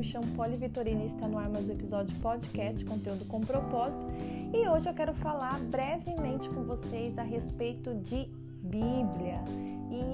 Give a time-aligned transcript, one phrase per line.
[0.00, 3.38] me chamo Poli Vitorina e está no ar mais um episódio de podcast, conteúdo com
[3.38, 4.02] propósito.
[4.50, 8.24] E hoje eu quero falar brevemente com vocês a respeito de
[8.62, 9.44] Bíblia.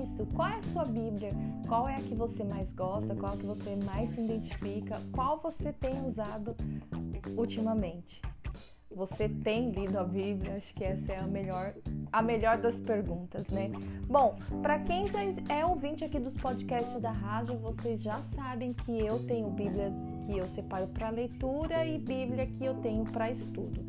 [0.02, 1.30] Isso, qual é a sua Bíblia?
[1.68, 3.14] Qual é a que você mais gosta?
[3.14, 5.00] Qual é a que você mais se identifica?
[5.12, 6.56] Qual você tem usado
[7.36, 8.20] ultimamente?
[8.90, 10.56] Você tem lido a Bíblia?
[10.56, 11.74] Acho que essa é a melhor,
[12.12, 13.70] a melhor das perguntas, né?
[14.06, 19.04] Bom, para quem já é ouvinte aqui dos podcasts da rádio, vocês já sabem que
[19.04, 19.92] eu tenho Bíblias
[20.26, 23.80] que eu separo para leitura e Bíblia que eu tenho para estudo.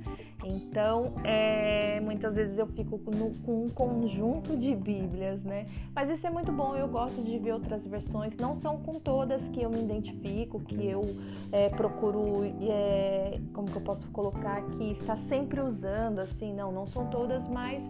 [0.46, 5.66] Então, é, muitas vezes eu fico no, com um conjunto de Bíblias, né?
[5.96, 8.38] Mas isso é muito bom, eu gosto de ver outras versões.
[8.38, 11.04] Não são com todas que eu me identifico, que eu
[11.52, 16.86] é, procuro, é, como que eu posso colocar aqui, está sempre usando, assim, não, não
[16.86, 17.90] são todas, mas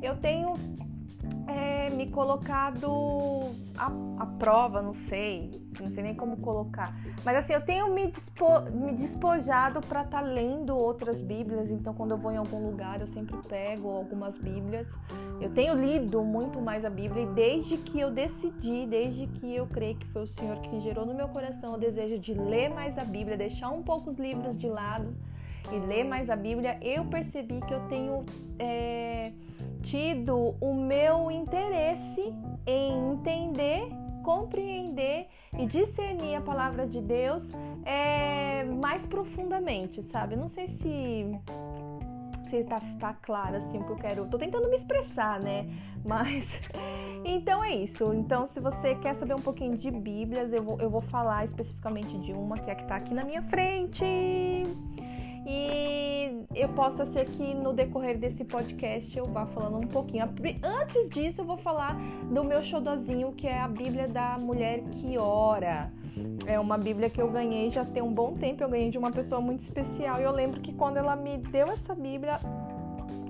[0.00, 0.54] eu tenho
[1.46, 6.94] é, me colocado à, à, prova, não sei, não sei nem como colocar.
[7.24, 11.94] Mas assim, eu tenho me, dispo, me despojado para estar tá lendo outras Bíblias, então
[11.94, 14.86] quando eu vou em algum lugar eu sempre pego algumas Bíblias.
[15.40, 19.66] Eu tenho lido muito mais a Bíblia e desde que eu decidi, desde que eu
[19.66, 22.98] creio que foi o Senhor que gerou no meu coração o desejo de ler mais
[22.98, 25.14] a Bíblia, deixar um pouco os livros de lado
[25.72, 28.24] e ler mais a Bíblia, eu percebi que eu tenho.
[28.58, 29.32] É,
[29.82, 32.34] tido o meu interesse
[32.66, 33.88] em entender,
[34.22, 35.26] compreender
[35.58, 37.50] e discernir a palavra de Deus
[37.84, 40.36] é, mais profundamente, sabe?
[40.36, 41.26] Não sei se
[42.50, 44.26] se tá, tá claro assim o que eu quero.
[44.26, 45.66] Tô tentando me expressar, né?
[46.02, 46.58] Mas
[47.24, 48.12] então é isso.
[48.14, 52.18] Então, se você quer saber um pouquinho de Bíblias, eu vou, eu vou falar especificamente
[52.18, 54.04] de uma que é a que tá aqui na minha frente.
[55.50, 60.28] E eu possa ser que no decorrer desse podcast eu vá falando um pouquinho.
[60.62, 61.96] Antes disso, eu vou falar
[62.30, 65.90] do meu xodozinho, que é a Bíblia da Mulher que Ora.
[66.46, 68.62] É uma Bíblia que eu ganhei já tem um bom tempo.
[68.62, 70.20] Eu ganhei de uma pessoa muito especial.
[70.20, 72.38] E eu lembro que quando ela me deu essa Bíblia,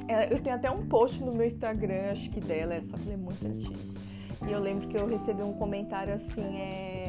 [0.08, 3.12] é, eu tenho até um post no meu Instagram, acho que dela, só que ele
[3.12, 3.78] é muito antigo.
[4.48, 7.07] E eu lembro que eu recebi um comentário assim, é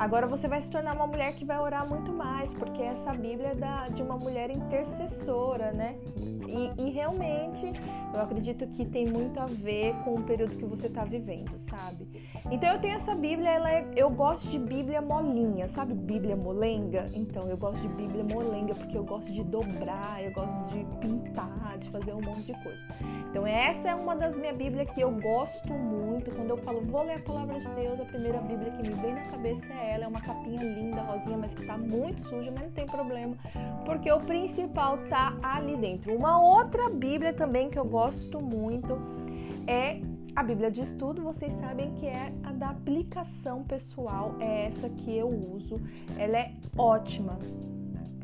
[0.00, 3.48] Agora você vai se tornar uma mulher que vai orar muito mais, porque essa Bíblia
[3.48, 5.94] é da, de uma mulher intercessora, né?
[6.16, 7.70] E, e, realmente
[8.12, 12.08] eu acredito que tem muito a ver com o período que você está vivendo, sabe?
[12.50, 15.92] Então eu tenho essa Bíblia, ela é, eu gosto de Bíblia molinha, sabe?
[15.92, 17.06] Bíblia molenga.
[17.14, 21.76] Então eu gosto de Bíblia molenga porque eu gosto de dobrar, eu gosto de pintar,
[21.78, 22.82] de fazer um monte de coisa.
[23.28, 26.30] Então essa é uma das minhas Bíblias que eu gosto muito.
[26.34, 29.14] Quando eu falo vou ler a palavra de Deus, a primeira Bíblia que me vem
[29.14, 30.04] na cabeça é ela.
[30.04, 33.36] É uma capinha linda, rosinha, mas que tá muito suja, mas não tem problema,
[33.84, 36.16] porque o principal tá ali dentro.
[36.16, 38.98] Uma outra Bíblia também que eu gosto muito
[39.66, 40.00] é
[40.34, 45.16] a Bíblia de estudo, vocês sabem que é a da aplicação pessoal, é essa que
[45.16, 45.74] eu uso.
[46.16, 47.38] Ela é ótima.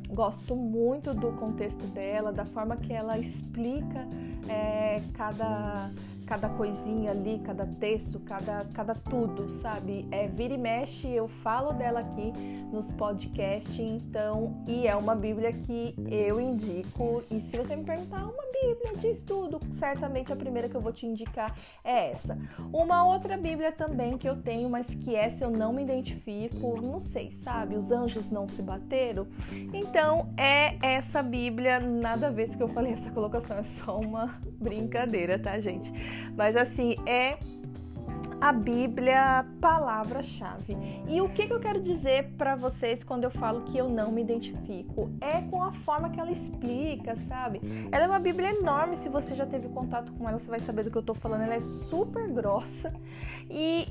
[0.09, 4.06] Gosto muito do contexto dela, da forma que ela explica
[4.48, 5.91] é, cada
[6.26, 10.06] cada coisinha ali, cada texto, cada, cada tudo, sabe?
[10.10, 12.32] É vira e mexe, eu falo dela aqui
[12.72, 17.22] nos podcasts, então, e é uma Bíblia que eu indico.
[17.31, 20.92] E se você me perguntar uma Bíblia de estudo, certamente a primeira que eu vou
[20.92, 22.36] te indicar é essa.
[22.72, 26.98] Uma outra Bíblia também que eu tenho, mas que essa eu não me identifico, não
[26.98, 27.76] sei, sabe?
[27.76, 29.26] Os anjos não se bateram.
[29.72, 33.98] Então, é essa Bíblia, nada a ver se que eu falei essa colocação, é só
[33.98, 35.92] uma brincadeira, tá, gente?
[36.37, 37.38] Mas assim, é
[38.41, 40.77] a Bíblia palavra-chave.
[41.09, 44.12] E o que, que eu quero dizer para vocês quando eu falo que eu não
[44.12, 45.10] me identifico?
[45.21, 47.60] É com a forma que ela explica, sabe?
[47.91, 50.84] Ela é uma Bíblia enorme, se você já teve contato com ela, você vai saber
[50.84, 51.43] do que eu tô falando.
[51.43, 52.93] Ela é super grossa
[53.50, 53.87] e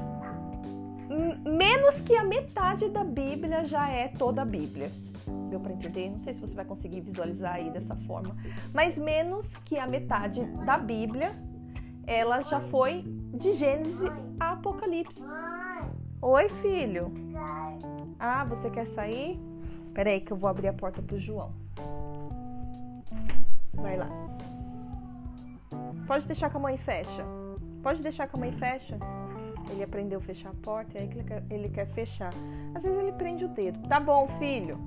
[1.46, 4.92] menos que a metade da Bíblia já é toda a Bíblia.
[5.50, 6.10] Deu para entender?
[6.10, 8.36] Não sei se você vai conseguir visualizar aí dessa forma,
[8.74, 11.36] mas menos que a metade da Bíblia
[12.08, 13.04] ela já foi
[13.34, 15.26] de Gênesis a Apocalipse.
[16.22, 17.12] Oi, filho.
[18.20, 19.40] Ah, você quer sair?
[19.94, 21.54] Peraí que eu vou abrir a porta pro João.
[23.74, 24.10] Vai lá.
[26.08, 27.26] Pode deixar que a mãe fecha.
[27.82, 28.98] Pode deixar que a mãe fecha.
[29.70, 31.10] Ele aprendeu a fechar a porta e aí
[31.50, 32.32] ele quer, fechar.
[32.74, 33.80] Às vezes ele prende o dedo.
[33.88, 34.78] Tá bom, filho.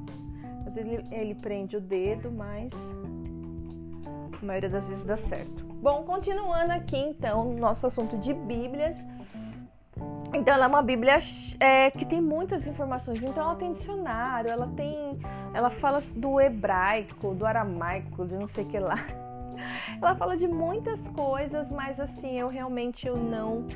[0.66, 2.72] Às vezes ele prende o dedo, mas
[4.40, 5.67] a maioria das vezes dá certo.
[5.80, 8.98] Bom, continuando aqui então no nosso assunto de Bíblias.
[10.34, 11.18] Então ela é uma Bíblia
[11.60, 13.22] é, que tem muitas informações.
[13.22, 15.18] Então ela tem dicionário, ela tem,
[15.54, 18.96] ela fala do hebraico, do aramaico, de não sei o que lá.
[20.00, 23.66] Ela fala de muitas coisas, mas assim eu realmente eu não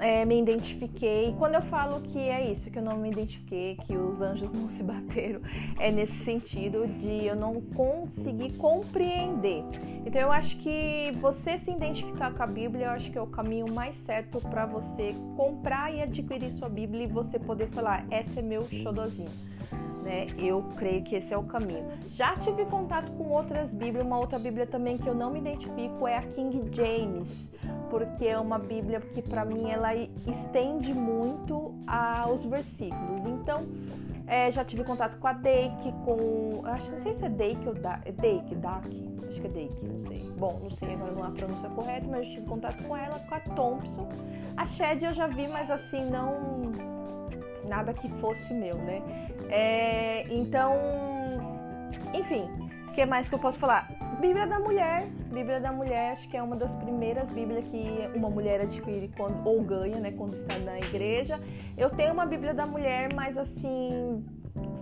[0.00, 1.34] é, me identifiquei.
[1.38, 4.68] Quando eu falo que é isso, que eu não me identifiquei, que os anjos não
[4.70, 5.40] se bateram,
[5.78, 9.64] é nesse sentido de eu não conseguir compreender.
[10.04, 13.26] Então eu acho que você se identificar com a Bíblia, eu acho que é o
[13.26, 18.40] caminho mais certo para você comprar e adquirir sua Bíblia e você poder falar, essa
[18.40, 19.30] é meu xodozinho
[20.06, 20.28] né?
[20.38, 21.84] Eu creio que esse é o caminho.
[22.14, 26.06] Já tive contato com outras Bíblias, uma outra Bíblia também que eu não me identifico
[26.06, 27.50] é a King James,
[27.98, 31.74] porque é uma Bíblia que para mim ela estende muito
[32.30, 33.24] os versículos.
[33.24, 33.66] Então,
[34.26, 36.60] é, já tive contato com a Dake, com.
[36.64, 39.86] Acho, não sei se é Dake ou da, é Dake, Dake, acho que é Dake,
[39.86, 40.30] não sei.
[40.36, 43.34] Bom, não sei agora não a pronúncia correta, mas eu tive contato com ela, com
[43.34, 44.08] a Thompson.
[44.58, 46.72] A Shed eu já vi, mas assim, não
[47.66, 49.02] nada que fosse meu, né?
[49.48, 50.74] É, então,
[52.12, 52.46] enfim,
[52.88, 53.95] o que mais que eu posso falar?
[54.20, 55.06] Bíblia da Mulher.
[55.30, 59.46] Bíblia da Mulher, acho que é uma das primeiras Bíblias que uma mulher adquire quando,
[59.46, 61.38] ou ganha, né, quando está na igreja.
[61.76, 64.24] Eu tenho uma Bíblia da Mulher, mas assim,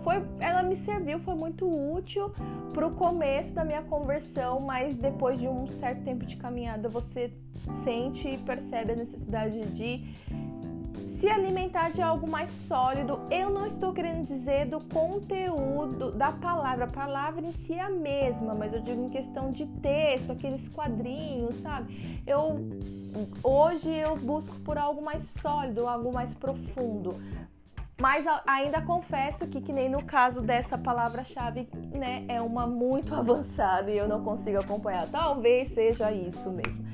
[0.03, 2.31] foi, ela me serviu, foi muito útil
[2.73, 7.33] para o começo da minha conversão, mas depois de um certo tempo de caminhada, você
[7.83, 10.15] sente e percebe a necessidade de
[11.15, 16.85] se alimentar de algo mais sólido, eu não estou querendo dizer do conteúdo da palavra.
[16.85, 20.67] A palavra em si é a mesma, mas eu digo em questão de texto, aqueles
[20.67, 22.21] quadrinhos, sabe?
[22.27, 22.59] Eu
[23.41, 27.15] hoje eu busco por algo mais sólido, algo mais profundo.
[27.99, 33.89] Mas ainda confesso que, que nem no caso dessa palavra-chave, né, é uma muito avançada
[33.89, 35.07] e eu não consigo acompanhar.
[35.07, 36.84] Talvez seja isso mesmo.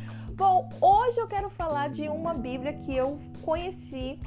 [0.41, 4.17] Bom, hoje eu quero falar de uma Bíblia que eu conheci.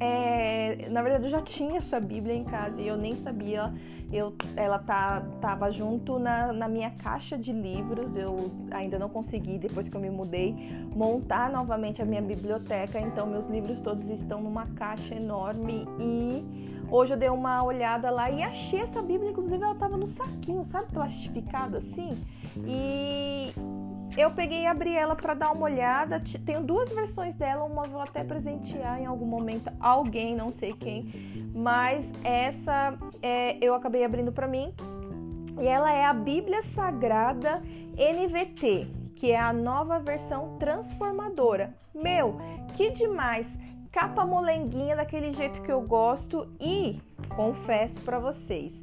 [0.00, 3.72] É, na verdade, eu já tinha essa Bíblia em casa e eu nem sabia.
[4.12, 8.16] Eu, ela tá, tava junto na, na minha caixa de livros.
[8.16, 10.56] Eu ainda não consegui, depois que eu me mudei,
[10.92, 12.98] montar novamente a minha biblioteca.
[12.98, 18.30] Então, meus livros todos estão numa caixa enorme e Hoje eu dei uma olhada lá
[18.30, 22.12] e achei essa Bíblia, inclusive ela estava no saquinho, sabe, plastificada assim.
[22.66, 23.50] E
[24.16, 26.22] eu peguei e abri ela para dar uma olhada.
[26.44, 31.12] Tenho duas versões dela, uma vou até presentear em algum momento alguém, não sei quem,
[31.54, 34.72] mas essa é, eu acabei abrindo para mim.
[35.60, 37.62] E ela é a Bíblia Sagrada
[37.96, 41.74] NVT, que é a nova versão transformadora.
[41.94, 42.38] Meu,
[42.74, 43.48] que demais!
[43.92, 46.98] Capa molenguinha daquele jeito que eu gosto e
[47.36, 48.82] confesso para vocês,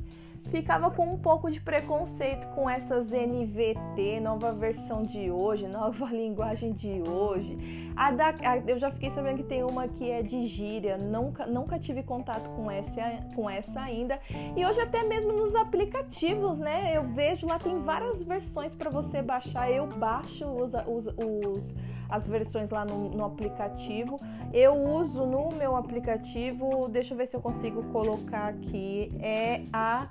[0.50, 6.74] ficava com um pouco de preconceito com essas NVT, nova versão de hoje, nova linguagem
[6.74, 7.92] de hoje.
[7.96, 11.46] A da, a, eu já fiquei sabendo que tem uma que é de gíria, nunca,
[11.46, 13.02] nunca tive contato com essa,
[13.36, 14.20] com essa ainda.
[14.56, 16.96] E hoje até mesmo nos aplicativos, né?
[16.96, 19.72] Eu vejo lá tem várias versões para você baixar.
[19.72, 21.74] Eu baixo os, os, os
[22.10, 24.20] as versões lá no, no, aplicativo.
[24.52, 30.08] Eu uso no meu aplicativo, deixa eu ver se eu consigo colocar aqui, é a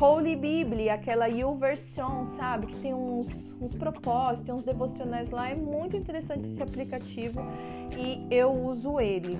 [0.00, 2.66] Holy Bible, aquela YouVersion, sabe?
[2.66, 5.50] Que tem uns, uns propósitos, tem uns devocionais lá.
[5.50, 7.40] É muito interessante esse aplicativo
[7.96, 9.38] e eu uso ele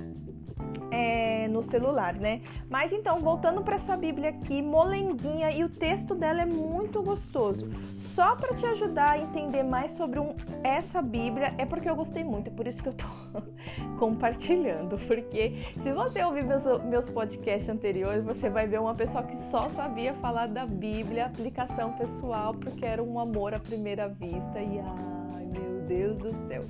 [0.92, 2.42] é, no celular, né?
[2.68, 7.66] Mas então, voltando para essa Bíblia aqui, molenguinha, e o texto dela é muito gostoso.
[7.96, 12.22] Só para te ajudar a entender mais sobre um, essa Bíblia, é porque eu gostei
[12.22, 13.06] muito, é por isso que eu tô
[13.98, 14.98] compartilhando.
[15.06, 19.70] Porque se você ouvir meus, meus podcasts anteriores, você vai ver uma pessoa que só
[19.70, 24.60] sabia falar da Bíblia, aplicação pessoal, porque era um amor à primeira vista.
[24.60, 26.62] E ai, meu Deus do céu.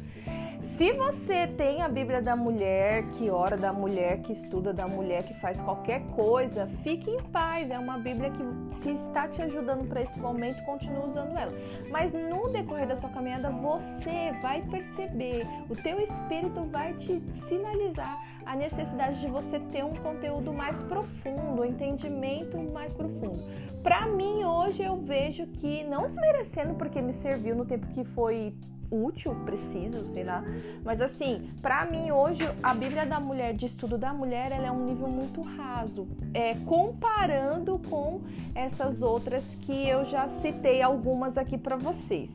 [0.62, 5.24] Se você tem a Bíblia da mulher, que ora da mulher, que estuda da mulher,
[5.24, 7.70] que faz qualquer coisa, fique em paz.
[7.70, 11.52] É uma Bíblia que, se está te ajudando para esse momento, continue usando ela.
[11.90, 18.20] Mas no decorrer da sua caminhada, você vai perceber, o teu espírito vai te sinalizar
[18.46, 23.38] a necessidade de você ter um conteúdo mais profundo, um entendimento mais profundo.
[23.82, 28.54] Para mim, hoje eu vejo que, não desmerecendo porque me serviu no tempo que foi
[28.92, 30.44] útil, preciso, sei lá.
[30.84, 34.70] Mas assim, para mim hoje a Bíblia da Mulher, de estudo da mulher, ela é
[34.70, 38.20] um nível muito raso, é, comparando com
[38.54, 42.30] essas outras que eu já citei algumas aqui para vocês.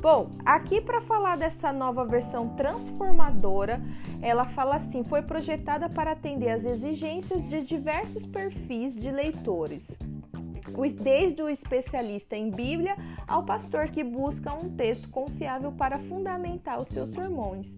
[0.00, 3.82] Bom, aqui para falar dessa nova versão transformadora,
[4.22, 9.86] ela fala assim: foi projetada para atender às exigências de diversos perfis de leitores
[10.94, 12.96] desde o especialista em Bíblia
[13.26, 17.76] ao pastor que busca um texto confiável para fundamentar os seus sermões,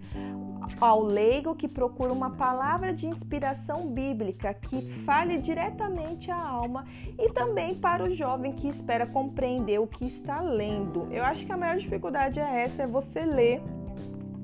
[0.80, 6.84] ao leigo que procura uma palavra de inspiração bíblica que fale diretamente à alma
[7.18, 11.08] e também para o jovem que espera compreender o que está lendo.
[11.10, 13.62] Eu acho que a maior dificuldade é essa, é você ler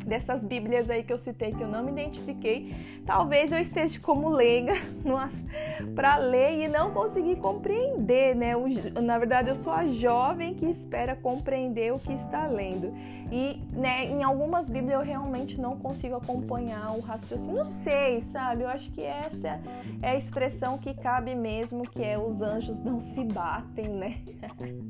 [0.09, 2.75] dessas Bíblias aí que eu citei que eu não me identifiquei,
[3.07, 4.75] talvez eu esteja como leiga
[5.95, 8.53] para ler e não conseguir compreender, né?
[9.01, 12.93] Na verdade, eu sou a jovem que espera compreender o que está lendo.
[13.31, 17.57] E né, em algumas Bíblias eu realmente não consigo acompanhar o raciocínio.
[17.57, 18.63] Não sei, sabe?
[18.63, 19.61] Eu acho que essa
[20.01, 24.19] é a expressão que cabe mesmo, que é os anjos não se batem, né?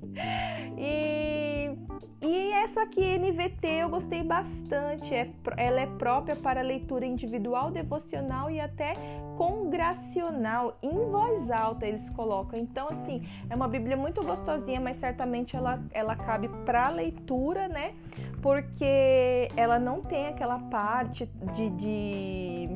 [0.79, 1.38] e,
[2.21, 5.15] e essa aqui, NVT, eu gostei bastante.
[5.15, 8.93] É, ela é própria para leitura individual, devocional e até
[9.37, 10.79] congracional.
[10.83, 12.59] Em voz alta eles colocam.
[12.59, 17.95] Então, assim, é uma Bíblia muito gostosinha, mas certamente ela, ela cabe para leitura, né?
[18.43, 22.69] porque ela não tem aquela parte de, de,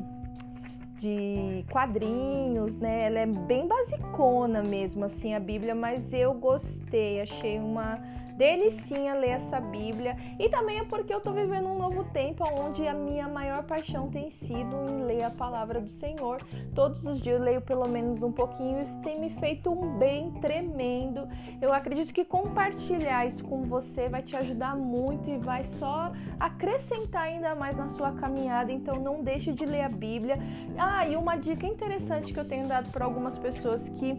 [0.97, 3.05] de, quadrinhos, né?
[3.05, 7.99] Ela é bem basicona mesmo, assim, a Bíblia, mas eu gostei, achei uma
[8.37, 10.17] delicinha ler essa Bíblia.
[10.39, 14.09] E também é porque eu tô vivendo um novo tempo onde a minha maior paixão
[14.09, 16.41] tem sido em ler a palavra do Senhor.
[16.73, 18.81] Todos os dias eu leio pelo menos um pouquinho.
[18.81, 21.27] Isso tem me feito um bem tremendo.
[21.61, 27.23] Eu acredito que compartilhar isso com você vai te ajudar muito e vai só acrescentar
[27.23, 28.71] ainda mais na sua caminhada.
[28.71, 30.37] Então não deixe de ler a Bíblia.
[30.77, 34.17] Ah, e uma dica interessante que eu tenho dado para algumas pessoas que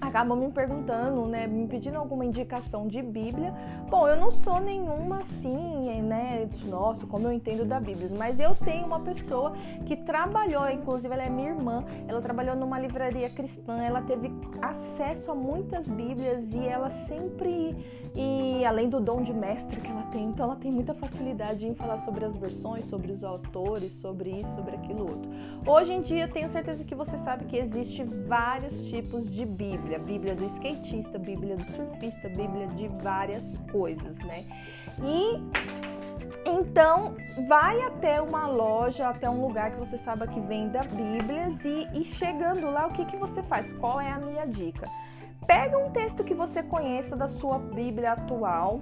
[0.00, 3.54] acabam me perguntando, né, me pedindo alguma indicação de Bíblia.
[3.88, 8.54] Bom, eu não sou nenhuma assim, né, nossa, como eu entendo da Bíblia, mas eu
[8.54, 9.52] tenho uma pessoa
[9.84, 15.32] que trabalhou, inclusive ela é minha irmã, ela trabalhou numa livraria cristã, ela teve acesso
[15.32, 17.76] a muitas Bíblias e ela sempre
[18.14, 21.74] e além do dom de mestre que ela tem, então ela tem muita facilidade em
[21.74, 25.30] falar sobre as versões, sobre os autores, sobre isso, sobre aquilo outro.
[25.66, 30.34] Hoje em dia, tenho certeza que você sabe que existe vários tipos de Bíblia, Bíblia
[30.34, 34.44] do skatista, Bíblia do surfista, Bíblia de várias coisas, né?
[35.02, 35.40] E
[36.44, 37.14] então,
[37.48, 42.04] vai até uma loja, até um lugar que você saiba que venda Bíblias e, e
[42.04, 43.72] chegando lá, o que, que você faz?
[43.72, 44.88] Qual é a minha dica?
[45.46, 48.80] Pega um texto que você conheça da sua Bíblia atual,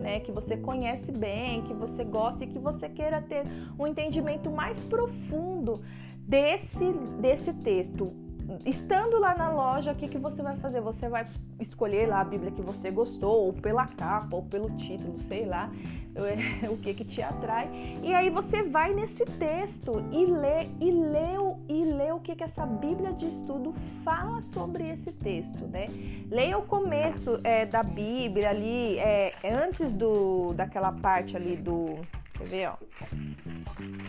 [0.00, 3.44] né, que você conhece bem, que você gosta e que você queira ter
[3.78, 5.82] um entendimento mais profundo
[6.26, 8.25] desse, desse texto
[8.64, 10.80] estando lá na loja, o que, que você vai fazer?
[10.80, 11.26] Você vai
[11.60, 15.70] escolher lá a Bíblia que você gostou, ou pela capa, ou pelo título, sei lá,
[16.70, 17.98] o que que te atrai.
[18.02, 21.36] E aí você vai nesse texto e lê, e lê,
[21.68, 23.74] e lê o que que essa Bíblia de estudo
[24.04, 25.86] fala sobre esse texto, né?
[26.30, 31.98] Leia o começo é, da Bíblia ali, é, antes do, daquela parte ali do
[32.36, 32.76] Quer ver, ó?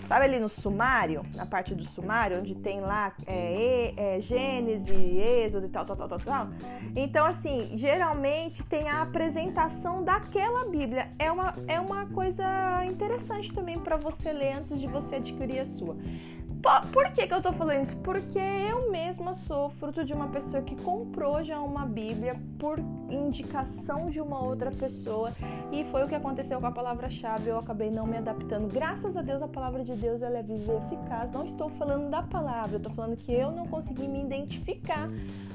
[0.08, 5.66] Sabe ali no sumário, na parte do sumário, onde tem lá é, é, Gênesis, Êxodo
[5.66, 6.48] e tal, tal, tal, tal, tal.
[6.96, 11.10] Então, assim, geralmente tem a apresentação daquela Bíblia.
[11.20, 12.46] É uma, é uma coisa
[12.86, 15.98] interessante também para você ler antes de você adquirir a sua.
[16.92, 17.96] Por que, que eu tô falando isso?
[17.98, 24.08] Porque eu mesma sou fruto de uma pessoa que comprou já uma Bíblia por indicação
[24.08, 25.32] de uma outra pessoa
[25.72, 27.50] e foi o que aconteceu com a palavra-chave.
[27.50, 28.72] Eu acabei não me adaptando.
[28.72, 31.32] Graças a Deus, a palavra de Deus ela é viva e eficaz.
[31.32, 35.10] Não estou falando da palavra, tô falando que eu não consegui me identificar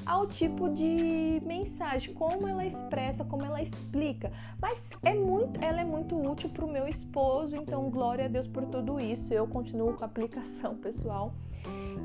[0.05, 4.31] ao tipo de mensagem, como ela expressa, como ela explica.
[4.61, 8.47] Mas é muito, ela é muito útil para o meu esposo, então glória a Deus
[8.47, 9.33] por tudo isso.
[9.33, 11.33] Eu continuo com a aplicação pessoal.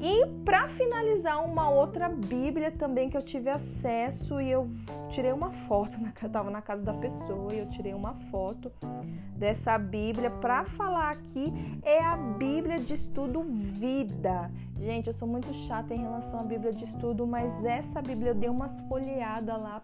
[0.00, 4.70] E para finalizar, uma outra Bíblia também que eu tive acesso e eu
[5.10, 8.70] tirei uma foto, na, eu tava na casa da pessoa e eu tirei uma foto
[9.36, 11.52] dessa Bíblia para falar aqui
[11.82, 14.50] é a Bíblia de Estudo Vida.
[14.78, 18.34] Gente, eu sou muito chata em relação à Bíblia de Estudo, mas essa Bíblia eu
[18.34, 19.82] dei umas folheadas lá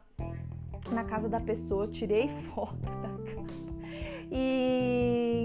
[0.93, 3.74] na casa da pessoa, tirei foto da casa e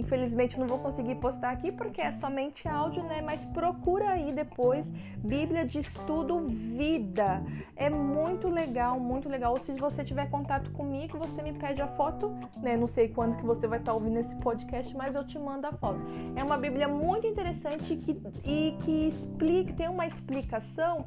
[0.09, 3.21] infelizmente não vou conseguir postar aqui porque é somente áudio, né?
[3.21, 7.43] Mas procura aí depois Bíblia de Estudo Vida.
[7.75, 9.53] É muito legal, muito legal.
[9.53, 12.75] Ou se você tiver contato comigo, você me pede a foto, né?
[12.75, 15.73] Não sei quando que você vai estar ouvindo esse podcast, mas eu te mando a
[15.73, 15.99] foto.
[16.35, 21.05] É uma Bíblia muito interessante que, e que explica, tem uma explicação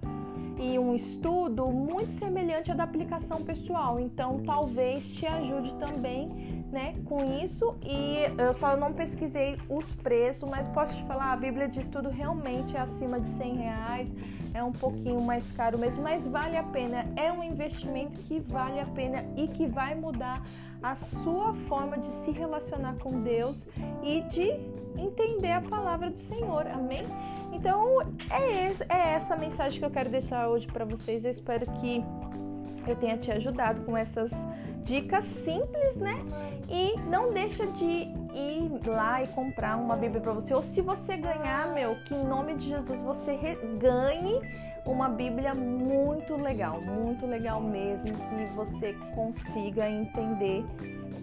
[0.62, 3.98] e um estudo muito semelhante à da aplicação pessoal.
[3.98, 6.28] Então, talvez te ajude também
[6.70, 11.36] né, com isso e eu só não pesquisei os preços, mas posso te falar, a
[11.36, 14.14] Bíblia de Estudo realmente é acima de 100 reais,
[14.54, 18.78] é um pouquinho mais caro mesmo, mas vale a pena, é um investimento que vale
[18.78, 20.42] a pena e que vai mudar
[20.80, 23.66] a sua forma de se relacionar com Deus
[24.02, 24.52] e de
[24.96, 27.04] entender a palavra do Senhor, amém?
[27.52, 31.70] Então é, esse, é essa mensagem que eu quero deixar hoje para vocês, eu espero
[31.72, 32.02] que
[32.86, 34.32] eu tenha te ajudado com essas
[34.82, 36.18] dicas simples, né?
[36.68, 40.54] E não deixa de ir lá e comprar uma Bíblia para você.
[40.54, 43.36] Ou se você ganhar, meu, que em nome de Jesus você
[43.78, 44.40] ganhe
[44.86, 50.64] uma Bíblia muito legal, muito legal mesmo, que você consiga entender.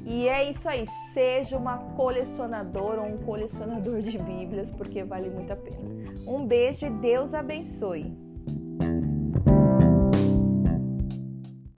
[0.06, 5.52] E é isso aí, seja uma colecionadora ou um colecionador de Bíblias, porque vale muito
[5.52, 5.78] a pena.
[6.28, 8.29] Um beijo e Deus abençoe.